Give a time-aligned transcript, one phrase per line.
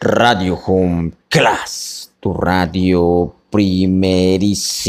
[0.00, 4.88] Radio Home Class, tu radio primerísima.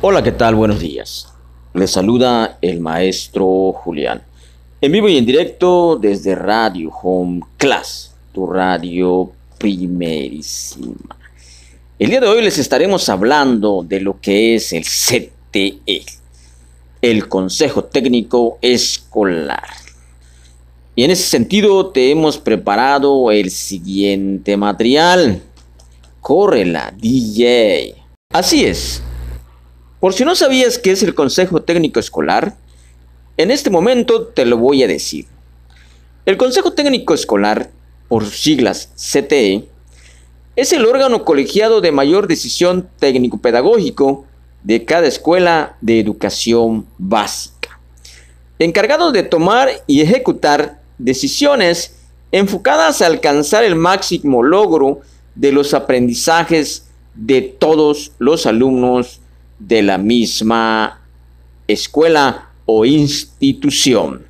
[0.00, 0.54] Hola, ¿qué tal?
[0.54, 1.28] Buenos días.
[1.74, 4.22] Les saluda el maestro Julián.
[4.80, 11.16] En vivo y en directo desde Radio Home Class, tu radio primerísima.
[11.98, 16.04] El día de hoy les estaremos hablando de lo que es el CTE,
[17.02, 19.68] el Consejo Técnico Escolar.
[20.94, 25.42] Y en ese sentido te hemos preparado el siguiente material.
[26.20, 27.94] Córrela, DJ.
[28.32, 29.02] Así es.
[29.98, 32.56] Por si no sabías qué es el Consejo Técnico Escolar,
[33.36, 35.26] en este momento te lo voy a decir.
[36.26, 37.70] El Consejo Técnico Escolar,
[38.08, 39.68] por siglas CTE,
[40.56, 44.26] es el órgano colegiado de mayor decisión técnico-pedagógico
[44.62, 47.80] de cada escuela de educación básica,
[48.58, 51.96] encargado de tomar y ejecutar decisiones
[52.32, 55.00] enfocadas a alcanzar el máximo logro
[55.34, 59.20] de los aprendizajes de todos los alumnos
[59.58, 61.00] de la misma
[61.66, 64.26] escuela o institución.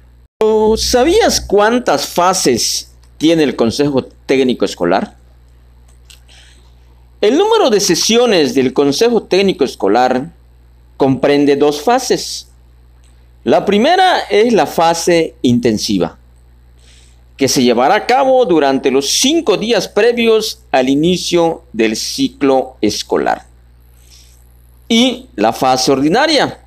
[0.77, 5.17] ¿Sabías cuántas fases tiene el Consejo Técnico Escolar?
[7.21, 10.31] El número de sesiones del Consejo Técnico Escolar
[10.97, 12.49] comprende dos fases.
[13.45, 16.17] La primera es la fase intensiva,
[17.37, 23.45] que se llevará a cabo durante los cinco días previos al inicio del ciclo escolar.
[24.89, 26.61] Y la fase ordinaria,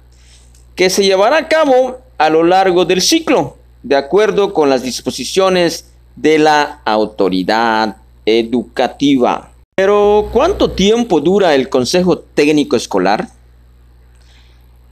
[0.76, 5.86] que se llevará a cabo a lo largo del ciclo, de acuerdo con las disposiciones
[6.16, 9.53] de la autoridad educativa.
[9.76, 13.30] Pero, ¿cuánto tiempo dura el Consejo Técnico Escolar?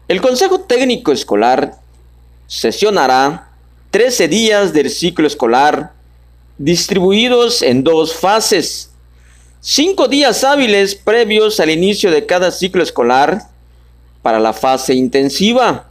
[0.07, 1.75] El Consejo Técnico Escolar
[2.47, 3.51] sesionará
[3.91, 5.91] 13 días del ciclo escolar
[6.57, 8.89] distribuidos en dos fases.
[9.59, 13.43] Cinco días hábiles previos al inicio de cada ciclo escolar
[14.21, 15.89] para la fase intensiva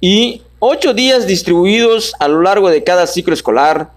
[0.00, 3.92] y ocho días distribuidos a lo largo de cada ciclo escolar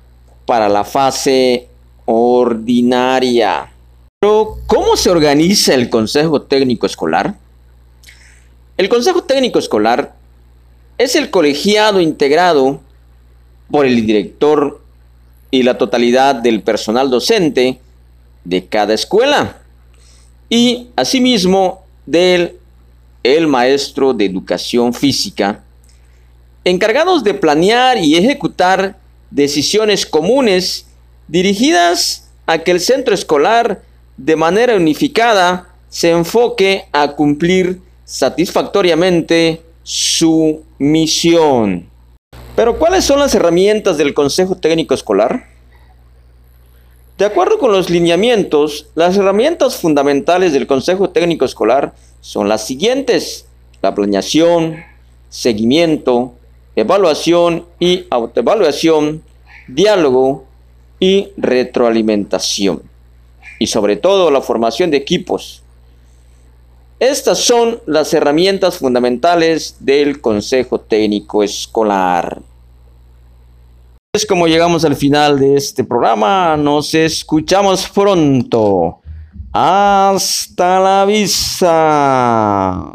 [0.45, 1.70] para la fase
[2.05, 3.71] ordinaria.
[4.19, 7.35] Pero, ¿cómo se organiza el Consejo Técnico Escolar?
[8.77, 10.13] El Consejo Técnico Escolar
[10.97, 12.79] es el colegiado integrado
[13.69, 14.81] por el director
[15.49, 17.79] y la totalidad del personal docente
[18.43, 19.61] de cada escuela
[20.49, 22.57] y asimismo del
[23.23, 25.63] el maestro de educación física
[26.63, 28.97] encargados de planear y ejecutar
[29.29, 30.85] decisiones comunes
[31.31, 33.81] dirigidas a que el centro escolar
[34.17, 41.87] de manera unificada se enfoque a cumplir satisfactoriamente su misión.
[42.57, 45.45] Pero ¿cuáles son las herramientas del Consejo Técnico Escolar?
[47.17, 53.45] De acuerdo con los lineamientos, las herramientas fundamentales del Consejo Técnico Escolar son las siguientes.
[53.81, 54.83] La planeación,
[55.29, 56.33] seguimiento,
[56.75, 59.23] evaluación y autoevaluación,
[59.69, 60.50] diálogo,
[61.01, 62.83] y retroalimentación.
[63.59, 65.63] Y sobre todo la formación de equipos.
[66.99, 72.41] Estas son las herramientas fundamentales del Consejo Técnico Escolar.
[74.13, 76.55] Es como llegamos al final de este programa.
[76.57, 78.99] Nos escuchamos pronto.
[79.51, 82.91] Hasta la vista.